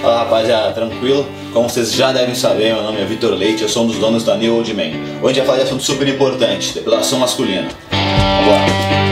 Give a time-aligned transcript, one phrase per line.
[0.00, 1.26] Fala rapaziada, tranquilo?
[1.52, 4.22] Como vocês já devem saber, meu nome é Vitor Leite, eu sou um dos donos
[4.24, 4.82] da New Old Man.
[4.82, 7.68] Hoje a gente vai falar de assunto super importante, depilação masculina.
[7.90, 9.10] Vamos lá.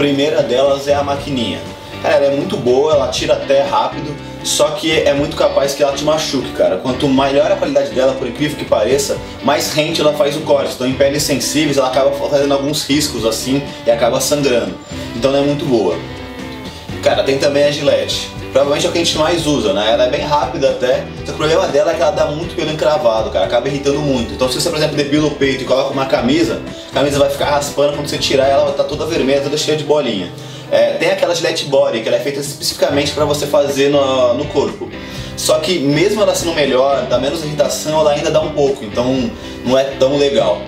[0.00, 1.60] Primeira delas é a maquininha.
[2.02, 5.82] Cara, ela é muito boa, ela tira até rápido, só que é muito capaz que
[5.82, 6.78] ela te machuque, cara.
[6.78, 10.72] Quanto melhor a qualidade dela, por incrível que pareça, mais rente ela faz o corte.
[10.74, 14.74] Então em peles sensíveis ela acaba fazendo alguns riscos assim e acaba sangrando.
[15.14, 15.96] Então não é muito boa.
[17.02, 18.30] Cara, tem também a Gillette.
[18.52, 19.92] Provavelmente é o que a gente mais usa, né?
[19.92, 23.30] Ela é bem rápida até, o problema dela é que ela dá muito pelo encravado,
[23.30, 24.34] cara, acaba irritando muito.
[24.34, 26.60] Então se você, por exemplo, depila o peito e coloca uma camisa,
[26.90, 29.56] a camisa vai ficar raspando, quando você tirar ela vai estar tá toda vermelha, toda
[29.56, 30.32] cheia de bolinha.
[30.70, 34.44] É, tem aquela Gillette Body, que ela é feita especificamente para você fazer no, no
[34.46, 34.88] corpo.
[35.36, 39.30] Só que mesmo ela sendo melhor, dá menos irritação, ela ainda dá um pouco, então
[39.64, 40.60] não é tão legal.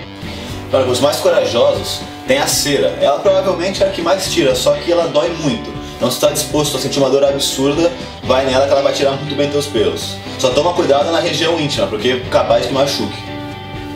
[0.71, 2.97] Para os mais corajosos, tem a cera.
[2.99, 5.71] Ela provavelmente é a que mais tira, só que ela dói muito.
[5.95, 7.91] Então se está disposto a sentir uma dor absurda,
[8.23, 10.17] vai nela que ela vai tirar muito bem teus pelos.
[10.39, 13.23] Só toma cuidado na região íntima, porque é capaz que machuque.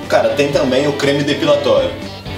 [0.07, 1.89] Cara, tem também o creme depilatório.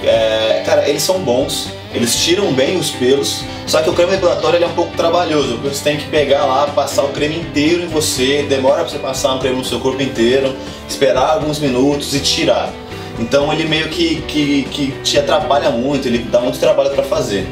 [0.02, 4.62] É, cara, eles são bons, eles tiram bem os pelos, só que o creme depilatório
[4.62, 7.88] é um pouco trabalhoso, porque você tem que pegar lá, passar o creme inteiro em
[7.88, 10.54] você, demora pra você passar um creme no seu corpo inteiro,
[10.88, 12.72] esperar alguns minutos e tirar.
[13.18, 17.46] Então ele meio que, que, que te atrapalha muito, ele dá muito trabalho para fazer.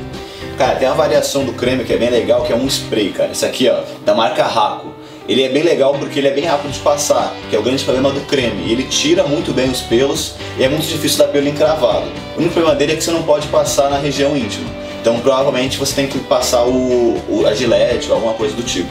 [0.56, 3.30] Cara, tem uma variação do creme que é bem legal, que é um spray, cara.
[3.30, 4.92] Esse aqui, ó, da marca Raco.
[5.28, 7.84] Ele é bem legal porque ele é bem rápido de passar, que é o grande
[7.84, 8.73] problema do creme.
[8.73, 12.28] Ele tira muito bem os pelos e é muito difícil dar pelo encravado.
[12.39, 14.70] O único problema dele é que você não pode passar na região íntima.
[15.00, 18.89] Então provavelmente você tem que passar o, o a gilete ou alguma coisa do tipo.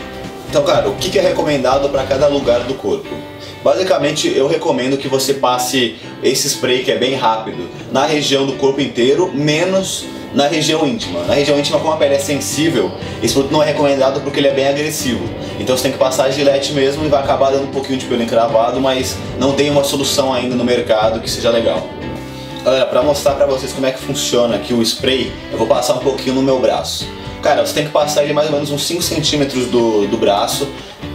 [0.50, 3.08] Então, cara, o que é recomendado para cada lugar do corpo?
[3.64, 8.54] Basicamente, eu recomendo que você passe esse spray que é bem rápido na região do
[8.54, 11.24] corpo inteiro, menos na região íntima.
[11.24, 12.92] Na região íntima, como a pele é sensível,
[13.24, 15.24] esse produto não é recomendado porque ele é bem agressivo.
[15.58, 18.06] Então você tem que passar a gilete mesmo e vai acabar dando um pouquinho de
[18.06, 21.97] pelo encravado, mas não tem uma solução ainda no mercado que seja legal.
[22.68, 25.94] Galera, para mostrar para vocês como é que funciona aqui o spray, eu vou passar
[25.94, 27.08] um pouquinho no meu braço.
[27.42, 30.68] Cara, você tem que passar ele mais ou menos uns 5 centímetros do, do braço,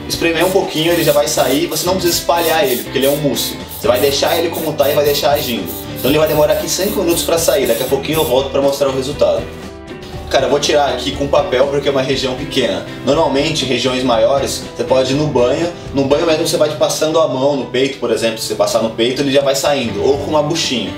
[0.08, 3.10] espremer um pouquinho, ele já vai sair, você não precisa espalhar ele, porque ele é
[3.10, 3.58] um mousse.
[3.78, 5.70] Você vai deixar ele como tá e vai deixar agindo.
[5.98, 8.62] Então ele vai demorar aqui 5 minutos para sair, daqui a pouquinho eu volto para
[8.62, 9.42] mostrar o resultado.
[10.30, 12.86] Cara, eu vou tirar aqui com papel porque é uma região pequena.
[13.04, 15.70] Normalmente, regiões maiores, você pode ir no banho.
[15.92, 18.38] No banho mesmo você vai passando a mão no peito, por exemplo.
[18.38, 20.02] Se você passar no peito, ele já vai saindo.
[20.02, 20.90] Ou com uma buchinha.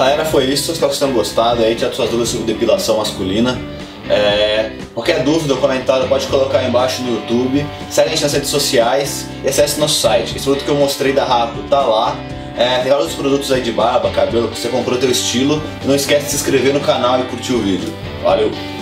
[0.00, 0.72] Galera, foi isso.
[0.72, 1.62] Espero que vocês tenham gostado.
[1.62, 3.60] Aí, tira suas dúvidas sobre depilação masculina.
[4.08, 7.66] É, qualquer dúvida ou comentário pode colocar aí embaixo no YouTube.
[7.90, 10.34] Segue a gente nas redes sociais e acesse nosso site.
[10.34, 12.16] Esse produto que eu mostrei da Rapo tá lá.
[12.56, 15.62] É, tem vários produtos aí de barba, cabelo, que você comprou teu estilo.
[15.84, 17.92] Não esquece de se inscrever no canal e curtir o vídeo.
[18.22, 18.79] Valeu!